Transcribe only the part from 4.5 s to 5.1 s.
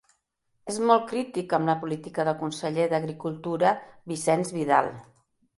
Vidal.